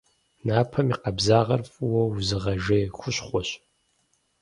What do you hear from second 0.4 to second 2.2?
Напэм и къабзагъэр фӏыуэ